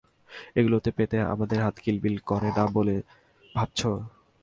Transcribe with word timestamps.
এগুলো 0.55 0.77
পেতে 0.97 1.17
তাদের 1.31 1.59
হাত 1.65 1.75
কিলবিল 1.83 2.15
করবে 2.21 2.49
না 2.57 2.63
বলে 2.75 2.95
ভাবছো? 3.55 3.89